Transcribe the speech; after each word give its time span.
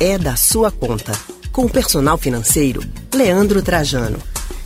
é 0.00 0.16
da 0.16 0.36
sua 0.36 0.70
conta. 0.70 1.10
Com 1.52 1.64
o 1.64 1.70
personal 1.70 2.16
financeiro, 2.16 2.80
Leandro 3.12 3.60
Trajano. 3.60 4.18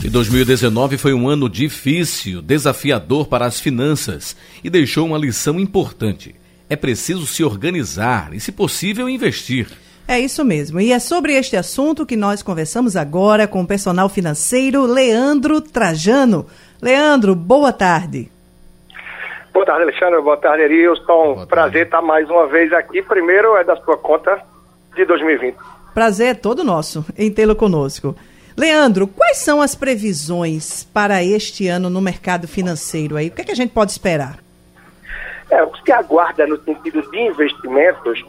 E 0.05 0.11
2019 0.11 0.99
foi 0.99 1.15
um 1.15 1.27
ano 1.27 1.49
difícil, 1.49 2.43
desafiador 2.43 3.27
para 3.27 3.47
as 3.47 3.59
finanças 3.59 4.37
e 4.63 4.69
deixou 4.69 5.07
uma 5.07 5.17
lição 5.17 5.59
importante. 5.59 6.35
É 6.69 6.77
preciso 6.77 7.27
se 7.27 7.43
organizar 7.43 8.35
e, 8.35 8.41
se 8.41 8.53
possível, 8.53 9.09
investir. 9.09 9.69
É 10.07 10.21
isso 10.21 10.45
mesmo. 10.45 10.79
E 10.81 10.93
é 10.93 10.99
sobre 10.99 11.33
este 11.33 11.57
assunto 11.57 12.05
que 12.05 12.17
nós 12.17 12.43
conversamos 12.43 12.95
agora 12.95 13.47
com 13.47 13.63
o 13.63 13.67
personal 13.67 14.11
financeiro 14.11 14.85
Leandro 14.85 15.63
Trajano. 15.63 16.47
Leandro, 16.83 17.35
boa 17.35 17.73
tarde. 17.73 18.31
Boa 19.55 19.65
tarde, 19.65 19.83
Alexandre. 19.85 20.21
Boa 20.21 20.37
tarde, 20.37 20.65
Erilson. 20.65 21.35
Boa 21.35 21.47
Prazer 21.47 21.87
estar 21.87 22.03
mais 22.03 22.29
uma 22.29 22.47
vez 22.49 22.71
aqui. 22.75 23.01
Primeiro 23.01 23.57
é 23.57 23.65
da 23.65 23.77
sua 23.77 23.97
conta 23.97 24.52
de 24.95 25.05
2020. 25.05 25.57
Prazer 25.95 26.29
é 26.29 26.35
todo 26.35 26.65
nosso 26.65 27.05
em 27.17 27.31
tê-lo 27.31 27.55
conosco. 27.55 28.17
Leandro, 28.57 29.07
quais 29.07 29.39
são 29.39 29.63
as 29.63 29.75
previsões 29.75 30.85
para 30.85 31.23
este 31.23 31.69
ano 31.69 31.89
no 31.89 32.01
mercado 32.01 32.47
financeiro 32.47 33.17
aí? 33.17 33.29
O 33.29 33.31
que, 33.31 33.43
é 33.43 33.45
que 33.45 33.53
a 33.53 33.57
gente 33.57 33.73
pode 33.73 33.93
esperar? 33.93 34.39
É, 35.51 35.63
o 35.63 35.71
que 35.71 35.83
se 35.83 35.93
aguarda 35.93 36.47
no 36.47 36.63
sentido 36.63 37.03
de 37.11 37.19
investimentos 37.19 38.25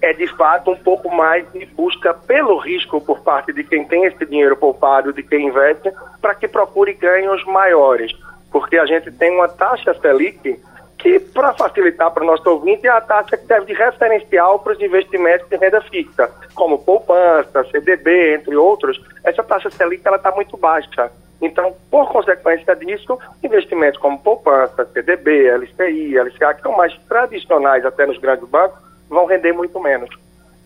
é 0.00 0.12
de 0.12 0.26
fato 0.26 0.70
um 0.72 0.76
pouco 0.76 1.14
mais 1.14 1.50
de 1.52 1.64
busca 1.64 2.12
pelo 2.12 2.58
risco 2.58 3.00
por 3.00 3.20
parte 3.20 3.52
de 3.52 3.62
quem 3.62 3.84
tem 3.84 4.04
esse 4.04 4.26
dinheiro 4.26 4.56
poupado, 4.56 5.12
de 5.12 5.22
quem 5.22 5.46
investe, 5.46 5.92
para 6.20 6.34
que 6.34 6.48
procure 6.48 6.92
ganhos 6.92 7.44
maiores. 7.44 8.12
Porque 8.50 8.76
a 8.76 8.84
gente 8.84 9.12
tem 9.12 9.30
uma 9.30 9.48
taxa 9.48 9.94
Selic 9.94 10.60
que, 11.02 11.18
para 11.18 11.52
facilitar 11.54 12.12
para 12.12 12.22
o 12.22 12.26
nosso 12.26 12.48
ouvinte, 12.48 12.86
é 12.86 12.90
a 12.90 13.00
taxa 13.00 13.36
que 13.36 13.46
serve 13.46 13.66
de 13.66 13.72
referencial 13.74 14.60
para 14.60 14.72
os 14.72 14.80
investimentos 14.80 15.48
de 15.48 15.56
renda 15.56 15.80
fixa, 15.82 16.30
como 16.54 16.78
poupança, 16.78 17.64
CDB, 17.70 18.36
entre 18.36 18.56
outros. 18.56 19.02
Essa 19.24 19.42
taxa 19.42 19.68
Selic 19.68 20.02
está 20.06 20.30
muito 20.30 20.56
baixa. 20.56 21.10
Então, 21.40 21.74
por 21.90 22.08
consequência 22.08 22.76
disso, 22.76 23.18
investimentos 23.42 23.98
como 23.98 24.16
poupança, 24.20 24.88
CDB, 24.92 25.50
LCI, 25.50 26.16
LCA, 26.16 26.54
que 26.54 26.62
são 26.62 26.76
mais 26.76 26.96
tradicionais 27.08 27.84
até 27.84 28.06
nos 28.06 28.18
grandes 28.18 28.48
bancos, 28.48 28.78
vão 29.08 29.26
render 29.26 29.52
muito 29.52 29.80
menos. 29.80 30.08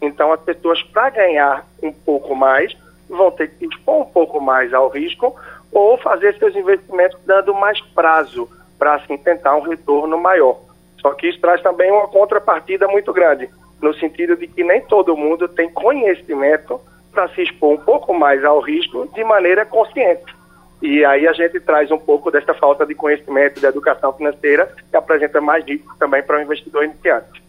Então, 0.03 0.31
as 0.33 0.41
pessoas, 0.43 0.83
para 0.83 1.09
ganhar 1.09 1.67
um 1.83 1.91
pouco 1.91 2.35
mais, 2.37 2.77
vão 3.09 3.31
ter 3.31 3.49
que 3.49 3.65
expor 3.65 4.03
um 4.03 4.05
pouco 4.05 4.39
mais 4.39 4.75
ao 4.75 4.89
risco 4.91 5.35
ou 5.73 5.97
fazer 5.97 6.37
seus 6.37 6.55
investimentos 6.55 7.19
dando 7.25 7.55
mais 7.55 7.81
prazo 7.81 8.47
para 8.79 8.95
assim 8.95 9.17
tentar 9.17 9.57
um 9.57 9.63
retorno 9.63 10.19
maior. 10.19 10.61
Só 11.01 11.13
que 11.13 11.29
isso 11.29 11.41
traz 11.41 11.63
também 11.63 11.91
uma 11.91 12.09
contrapartida 12.09 12.89
muito 12.89 13.13
grande, 13.13 13.49
no 13.81 13.95
sentido 13.95 14.37
de 14.37 14.47
que 14.47 14.65
nem 14.65 14.81
todo 14.81 15.17
mundo 15.17 15.49
tem 15.49 15.71
conhecimento 15.71 16.81
para 17.13 17.29
se 17.29 17.43
expor 17.43 17.73
um 17.73 17.79
pouco 17.79 18.13
mais 18.13 18.45
ao 18.45 18.61
risco 18.61 19.09
de 19.15 19.25
maneira 19.25 19.65
consciente. 19.65 20.35
E 20.83 21.05
aí 21.05 21.27
a 21.27 21.33
gente 21.33 21.59
traz 21.61 21.91
um 21.91 21.99
pouco 21.99 22.31
dessa 22.31 22.53
falta 22.53 22.85
de 22.85 22.95
conhecimento 22.95 23.61
da 23.61 23.69
educação 23.69 24.13
financeira 24.13 24.71
que 24.91 24.97
apresenta 24.97 25.41
mais 25.41 25.65
risco 25.65 25.97
também 25.99 26.23
para 26.23 26.39
o 26.39 26.43
investidor 26.43 26.85
iniciante. 26.85 27.47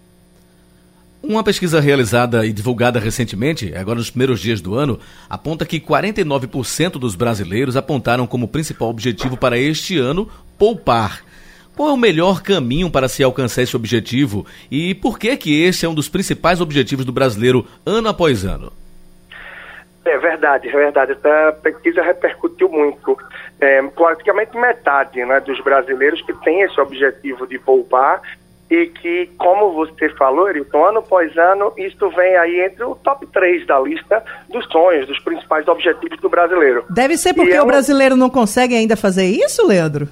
Uma 1.22 1.44
pesquisa 1.44 1.82
realizada 1.82 2.46
e 2.46 2.54
divulgada 2.54 3.00
recentemente, 3.00 3.74
agora 3.76 3.98
nos 3.98 4.10
primeiros 4.10 4.40
dias 4.40 4.62
do 4.62 4.76
ano, 4.76 5.00
aponta 5.30 5.66
que 5.66 5.80
49% 5.80 6.92
dos 6.92 7.16
brasileiros 7.16 7.76
apontaram 7.76 8.26
como 8.28 8.48
principal 8.48 8.88
objetivo 8.88 9.36
para 9.36 9.58
este 9.58 9.98
ano 9.98 10.30
poupar. 10.58 11.24
Qual 11.76 11.90
é 11.90 11.94
o 11.94 11.98
melhor 11.98 12.42
caminho 12.42 12.90
para 12.90 13.08
se 13.08 13.24
alcançar 13.24 13.62
esse 13.62 13.76
objetivo 13.76 14.46
e 14.72 14.96
por 14.96 15.20
que 15.20 15.38
que 15.38 15.64
esse 15.64 15.86
é 15.86 15.90
um 15.90 15.94
dos 15.94 16.10
principais 16.10 16.60
objetivos 16.60 17.06
do 17.06 17.12
brasileiro 17.12 17.68
ano 17.86 18.10
após 18.10 18.44
ano? 18.44 18.74
É 20.04 20.18
verdade, 20.18 20.70
é 20.70 20.72
verdade. 20.72 21.12
Essa 21.12 21.52
pesquisa 21.62 22.02
repercutiu 22.02 22.70
muito. 22.70 23.18
É, 23.60 23.82
praticamente 23.82 24.56
metade 24.58 25.24
né, 25.26 25.40
dos 25.40 25.60
brasileiros 25.62 26.22
que 26.22 26.34
têm 26.34 26.62
esse 26.62 26.80
objetivo 26.80 27.46
de 27.48 27.60
poupar 27.60 28.22
e 28.70 28.88
que, 28.88 29.30
como 29.38 29.74
você 29.74 30.10
falou, 30.10 30.48
Arilton, 30.48 30.86
ano 30.86 31.00
após 31.00 31.36
ano, 31.38 31.74
isso 31.78 32.10
vem 32.10 32.36
aí 32.38 32.62
entre 32.62 32.84
o 32.84 32.96
top 32.96 33.26
3 33.28 33.66
da 33.66 33.80
lista 33.80 34.24
dos 34.50 34.66
sonhos, 34.68 35.08
dos 35.08 35.20
principais 35.20 35.68
objetivos 35.68 36.20
do 36.20 36.30
brasileiro. 36.30 36.86
Deve 36.90 37.18
ser 37.18 37.34
porque 37.34 37.54
é 37.54 37.62
um... 37.62 37.66
o 37.66 37.68
brasileiro 37.68 38.16
não 38.16 38.30
consegue 38.30 38.76
ainda 38.76 38.96
fazer 38.96 39.26
isso, 39.26 39.66
Leandro? 39.66 40.08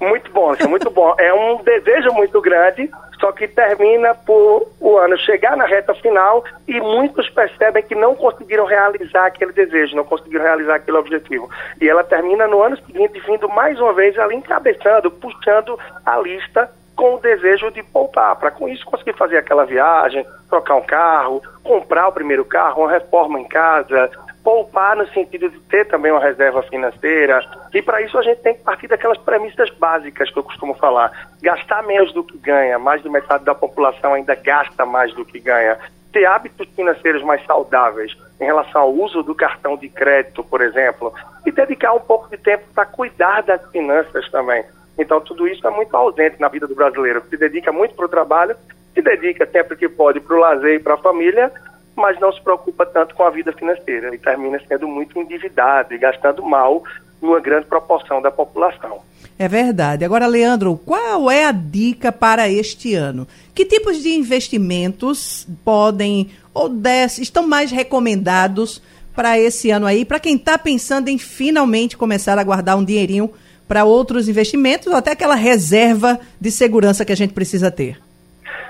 Muito 0.00 0.30
bom, 0.30 0.54
isso 0.54 0.62
é 0.62 0.68
muito 0.68 0.90
bom. 0.90 1.14
É 1.18 1.34
um 1.34 1.62
desejo 1.62 2.12
muito 2.12 2.40
grande, 2.40 2.90
só 3.20 3.32
que 3.32 3.48
termina 3.48 4.14
por 4.14 4.68
o 4.80 4.96
ano 4.96 5.18
chegar 5.18 5.56
na 5.56 5.64
reta 5.64 5.92
final 5.94 6.44
e 6.68 6.80
muitos 6.80 7.28
percebem 7.30 7.82
que 7.82 7.94
não 7.94 8.14
conseguiram 8.14 8.64
realizar 8.64 9.26
aquele 9.26 9.52
desejo, 9.52 9.96
não 9.96 10.04
conseguiram 10.04 10.44
realizar 10.44 10.76
aquele 10.76 10.96
objetivo. 10.96 11.50
E 11.80 11.88
ela 11.88 12.04
termina 12.04 12.46
no 12.46 12.62
ano 12.62 12.76
seguinte 12.76 13.20
vindo 13.26 13.48
mais 13.48 13.80
uma 13.80 13.92
vez 13.92 14.16
ali 14.18 14.36
encabeçando, 14.36 15.10
puxando 15.10 15.78
a 16.06 16.16
lista 16.18 16.70
com 16.94 17.14
o 17.14 17.20
desejo 17.20 17.70
de 17.70 17.82
poupar, 17.82 18.34
para 18.36 18.50
com 18.50 18.68
isso 18.68 18.84
conseguir 18.84 19.12
fazer 19.14 19.36
aquela 19.36 19.64
viagem, 19.64 20.26
trocar 20.48 20.74
um 20.74 20.82
carro, 20.82 21.40
comprar 21.62 22.08
o 22.08 22.12
primeiro 22.12 22.44
carro, 22.44 22.82
uma 22.82 22.90
reforma 22.90 23.38
em 23.38 23.44
casa, 23.44 24.10
poupar 24.48 24.96
no 24.96 25.06
sentido 25.08 25.50
de 25.50 25.60
ter 25.60 25.86
também 25.88 26.10
uma 26.10 26.22
reserva 26.22 26.62
financeira. 26.62 27.44
E 27.74 27.82
para 27.82 28.00
isso 28.00 28.16
a 28.16 28.22
gente 28.22 28.40
tem 28.40 28.54
que 28.54 28.62
partir 28.62 28.88
daquelas 28.88 29.18
premissas 29.18 29.68
básicas 29.72 30.30
que 30.30 30.38
eu 30.38 30.42
costumo 30.42 30.72
falar. 30.72 31.12
Gastar 31.42 31.82
menos 31.82 32.14
do 32.14 32.24
que 32.24 32.38
ganha, 32.38 32.78
mais 32.78 33.02
de 33.02 33.10
metade 33.10 33.44
da 33.44 33.54
população 33.54 34.14
ainda 34.14 34.34
gasta 34.34 34.86
mais 34.86 35.12
do 35.12 35.22
que 35.22 35.38
ganha. 35.38 35.78
Ter 36.10 36.24
hábitos 36.24 36.66
financeiros 36.74 37.22
mais 37.22 37.44
saudáveis 37.44 38.16
em 38.40 38.44
relação 38.46 38.80
ao 38.80 38.90
uso 38.90 39.22
do 39.22 39.34
cartão 39.34 39.76
de 39.76 39.90
crédito, 39.90 40.42
por 40.42 40.62
exemplo, 40.62 41.12
e 41.44 41.52
dedicar 41.52 41.92
um 41.92 42.00
pouco 42.00 42.30
de 42.30 42.38
tempo 42.38 42.64
para 42.74 42.86
cuidar 42.86 43.42
das 43.42 43.60
finanças 43.70 44.30
também. 44.30 44.64
Então, 44.98 45.20
tudo 45.20 45.46
isso 45.46 45.66
é 45.66 45.70
muito 45.70 45.94
ausente 45.94 46.40
na 46.40 46.48
vida 46.48 46.66
do 46.66 46.74
brasileiro, 46.74 47.22
se 47.28 47.36
dedica 47.36 47.70
muito 47.70 47.94
para 47.94 48.06
o 48.06 48.08
trabalho, 48.08 48.56
se 48.94 49.02
dedica 49.02 49.44
sempre 49.44 49.76
que 49.76 49.90
pode 49.90 50.20
para 50.20 50.34
o 50.34 50.40
lazer 50.40 50.76
e 50.76 50.78
para 50.78 50.94
a 50.94 50.98
família, 50.98 51.52
mas 51.98 52.18
não 52.20 52.32
se 52.32 52.40
preocupa 52.40 52.86
tanto 52.86 53.14
com 53.14 53.24
a 53.24 53.30
vida 53.30 53.52
financeira 53.52 54.14
e 54.14 54.18
termina 54.18 54.60
sendo 54.66 54.86
muito 54.86 55.18
endividado 55.18 55.92
e 55.92 55.98
gastando 55.98 56.42
mal 56.42 56.82
numa 57.20 57.40
grande 57.40 57.66
proporção 57.66 58.22
da 58.22 58.30
população. 58.30 59.00
É 59.38 59.46
verdade. 59.46 60.04
Agora, 60.04 60.26
Leandro, 60.26 60.80
qual 60.84 61.30
é 61.30 61.44
a 61.44 61.52
dica 61.52 62.10
para 62.10 62.48
este 62.48 62.94
ano? 62.94 63.26
Que 63.54 63.64
tipos 63.64 64.02
de 64.02 64.10
investimentos 64.10 65.46
podem 65.64 66.30
ou 66.52 66.68
des, 66.68 67.18
estão 67.18 67.46
mais 67.46 67.70
recomendados 67.70 68.82
para 69.14 69.38
esse 69.38 69.70
ano 69.70 69.86
aí, 69.86 70.04
para 70.04 70.20
quem 70.20 70.36
está 70.36 70.56
pensando 70.56 71.08
em 71.08 71.18
finalmente 71.18 71.96
começar 71.96 72.38
a 72.38 72.44
guardar 72.44 72.76
um 72.76 72.84
dinheirinho 72.84 73.30
para 73.66 73.84
outros 73.84 74.28
investimentos 74.28 74.86
ou 74.86 74.94
até 74.94 75.12
aquela 75.12 75.34
reserva 75.34 76.18
de 76.40 76.50
segurança 76.50 77.04
que 77.04 77.12
a 77.12 77.16
gente 77.16 77.34
precisa 77.34 77.70
ter? 77.70 78.00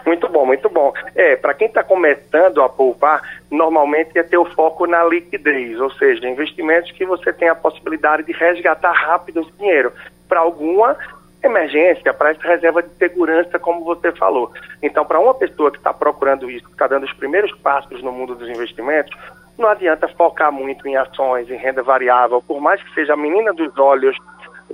Muito 0.09 0.27
bom, 0.27 0.47
muito 0.47 0.71
bom. 0.71 0.91
É, 1.15 1.37
para 1.37 1.53
quem 1.53 1.67
está 1.69 1.85
começando 1.85 2.63
a 2.63 2.69
poupar, 2.71 3.21
normalmente 3.51 4.19
é 4.19 4.23
ter 4.23 4.39
o 4.39 4.45
foco 4.47 4.87
na 4.87 5.05
liquidez, 5.05 5.79
ou 5.79 5.91
seja, 5.91 6.27
investimentos 6.27 6.91
que 6.93 7.05
você 7.05 7.31
tem 7.31 7.51
a 7.51 7.55
possibilidade 7.55 8.23
de 8.23 8.33
resgatar 8.33 8.93
rápido 8.93 9.43
esse 9.43 9.53
dinheiro 9.59 9.93
para 10.27 10.41
alguma 10.41 10.97
emergência, 11.45 12.15
para 12.15 12.31
essa 12.31 12.43
reserva 12.43 12.83
de 12.83 12.89
segurança, 12.95 13.59
como 13.59 13.85
você 13.85 14.11
falou. 14.13 14.51
Então, 14.83 15.05
para 15.05 15.21
uma 15.21 15.35
pessoa 15.35 15.71
que 15.71 15.77
está 15.77 15.93
procurando 15.93 16.51
isso, 16.51 16.65
que 16.65 16.73
está 16.73 16.87
dando 16.87 17.05
os 17.05 17.13
primeiros 17.13 17.53
passos 17.59 18.03
no 18.03 18.11
mundo 18.11 18.35
dos 18.35 18.49
investimentos, 18.49 19.15
não 19.59 19.69
adianta 19.69 20.09
focar 20.09 20.51
muito 20.51 20.89
em 20.89 20.97
ações, 20.97 21.51
em 21.51 21.57
renda 21.57 21.83
variável, 21.83 22.41
por 22.41 22.63
mais 22.63 22.83
que 22.83 22.95
seja 22.95 23.13
a 23.13 23.17
menina 23.17 23.53
dos 23.53 23.77
olhos 23.77 24.17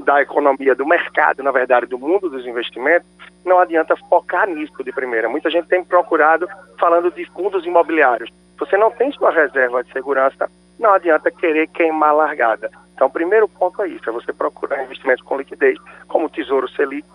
da 0.00 0.22
economia, 0.22 0.75
do 0.75 0.87
mercado, 0.87 1.43
na 1.43 1.50
verdade, 1.50 1.87
do 1.87 1.99
mundo 1.99 2.28
dos 2.28 2.47
investimentos, 2.47 3.09
não 3.44 3.59
adianta 3.59 3.97
focar 4.09 4.49
nisso 4.49 4.82
de 4.82 4.93
primeira. 4.93 5.28
Muita 5.28 5.50
gente 5.50 5.69
tem 5.69 5.84
procurado 5.84 6.49
falando 6.78 7.10
de 7.10 7.25
fundos 7.27 7.65
imobiliários. 7.66 8.30
Você 8.59 8.77
não 8.77 8.91
tem 8.91 9.13
sua 9.13 9.30
reserva 9.30 9.83
de 9.83 9.92
segurança, 9.92 10.51
não 10.78 10.92
adianta 10.92 11.30
querer 11.30 11.66
queimar 11.69 12.10
a 12.10 12.13
largada. 12.13 12.71
Então, 12.95 13.09
o 13.09 13.10
primeiro 13.10 13.48
ponto 13.48 13.83
é 13.83 13.89
isso, 13.89 14.09
é 14.09 14.13
você 14.13 14.33
procurar 14.33 14.84
investimentos 14.84 15.24
com 15.24 15.36
liquidez, 15.36 15.78
como 16.07 16.27
o 16.27 16.30
Tesouro 16.30 16.69
Selic, 16.69 17.07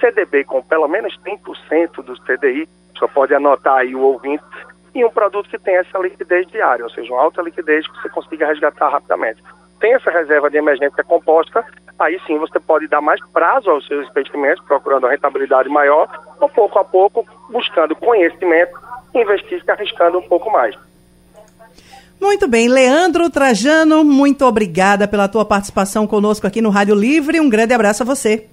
CDB 0.00 0.44
com 0.44 0.62
pelo 0.62 0.88
menos 0.88 1.18
100% 1.24 2.02
do 2.02 2.14
CDI, 2.22 2.68
só 2.96 3.06
pode 3.06 3.34
anotar 3.34 3.78
aí 3.78 3.94
o 3.94 4.00
ouvinte, 4.00 4.44
e 4.94 5.04
um 5.04 5.10
produto 5.10 5.48
que 5.48 5.58
tem 5.58 5.76
essa 5.76 5.98
liquidez 5.98 6.46
diária, 6.48 6.84
ou 6.84 6.90
seja, 6.90 7.12
uma 7.12 7.22
alta 7.22 7.42
liquidez 7.42 7.86
que 7.86 8.00
você 8.00 8.08
consiga 8.08 8.46
resgatar 8.46 8.88
rapidamente 8.88 9.42
tem 9.80 9.94
essa 9.94 10.10
reserva 10.10 10.50
de 10.50 10.56
emergência 10.56 11.04
composta, 11.04 11.64
aí 11.98 12.20
sim 12.26 12.38
você 12.38 12.60
pode 12.60 12.86
dar 12.86 13.00
mais 13.00 13.20
prazo 13.32 13.70
aos 13.70 13.86
seus 13.86 14.08
investimentos, 14.08 14.64
procurando 14.64 15.06
a 15.06 15.10
rentabilidade 15.10 15.68
maior, 15.68 16.08
ou 16.40 16.48
pouco 16.48 16.78
a 16.78 16.84
pouco, 16.84 17.26
buscando 17.50 17.96
conhecimento, 17.96 18.78
investir 19.14 19.62
se 19.62 19.70
arriscando 19.70 20.18
um 20.18 20.28
pouco 20.28 20.50
mais. 20.50 20.76
Muito 22.20 22.48
bem, 22.48 22.68
Leandro 22.68 23.30
Trajano, 23.30 24.04
muito 24.04 24.44
obrigada 24.44 25.06
pela 25.06 25.28
tua 25.28 25.44
participação 25.44 26.06
conosco 26.06 26.46
aqui 26.46 26.60
no 26.60 26.70
Rádio 26.70 26.94
Livre. 26.94 27.40
Um 27.40 27.48
grande 27.48 27.72
abraço 27.72 28.02
a 28.02 28.06
você. 28.06 28.48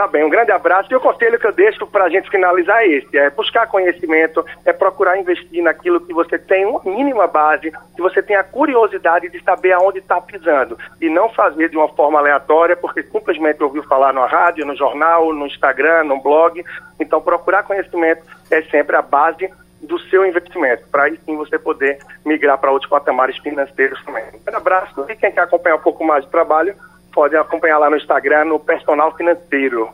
Tá 0.00 0.06
bem, 0.06 0.24
um 0.24 0.30
grande 0.30 0.50
abraço. 0.50 0.90
E 0.90 0.96
o 0.96 1.00
conselho 1.00 1.38
que 1.38 1.46
eu 1.46 1.52
deixo 1.52 1.86
para 1.86 2.04
a 2.04 2.08
gente 2.08 2.30
finalizar 2.30 2.82
é 2.82 2.86
esse: 2.86 3.18
é 3.18 3.28
buscar 3.28 3.66
conhecimento, 3.66 4.42
é 4.64 4.72
procurar 4.72 5.18
investir 5.18 5.62
naquilo 5.62 6.00
que 6.00 6.14
você 6.14 6.38
tem 6.38 6.64
uma 6.64 6.80
mínima 6.82 7.26
base, 7.26 7.70
que 7.94 8.00
você 8.00 8.22
tem 8.22 8.34
a 8.34 8.42
curiosidade 8.42 9.28
de 9.28 9.42
saber 9.42 9.72
aonde 9.72 9.98
está 9.98 10.18
pisando. 10.18 10.78
E 11.02 11.10
não 11.10 11.28
fazer 11.28 11.68
de 11.68 11.76
uma 11.76 11.86
forma 11.88 12.18
aleatória, 12.18 12.78
porque 12.78 13.02
simplesmente 13.02 13.62
ouviu 13.62 13.82
falar 13.82 14.14
na 14.14 14.24
rádio, 14.24 14.64
no 14.64 14.74
jornal, 14.74 15.34
no 15.34 15.46
Instagram, 15.46 16.04
no 16.04 16.18
blog. 16.18 16.64
Então, 16.98 17.20
procurar 17.20 17.64
conhecimento 17.64 18.22
é 18.50 18.62
sempre 18.62 18.96
a 18.96 19.02
base 19.02 19.50
do 19.82 19.98
seu 20.08 20.24
investimento, 20.24 20.84
para 20.90 21.04
aí 21.04 21.20
sim 21.26 21.36
você 21.36 21.58
poder 21.58 21.98
migrar 22.24 22.56
para 22.56 22.70
outros 22.70 22.88
patamares 22.88 23.36
financeiros 23.36 24.02
também. 24.02 24.24
Um 24.50 24.56
abraço 24.56 25.04
e 25.10 25.14
quem 25.14 25.30
quer 25.30 25.42
acompanhar 25.42 25.76
um 25.76 25.80
pouco 25.80 26.02
mais 26.04 26.24
do 26.24 26.30
trabalho, 26.30 26.74
pode 27.12 27.36
acompanhar 27.36 27.78
lá 27.78 27.90
no 27.90 27.96
Instagram, 27.96 28.44
no 28.46 28.58
Personal 28.58 29.14
Financeiro. 29.16 29.88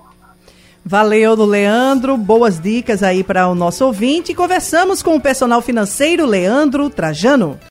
Valeu, 0.89 1.35
Leandro. 1.35 2.17
Boas 2.17 2.61
dicas 2.61 3.03
aí 3.03 3.25
para 3.25 3.49
o 3.49 3.57
nosso 3.57 3.85
ouvinte. 3.85 4.33
Conversamos 4.33 5.03
com 5.03 5.17
o 5.17 5.21
personal 5.21 5.61
financeiro 5.61 6.25
Leandro 6.25 6.89
Trajano. 6.89 7.59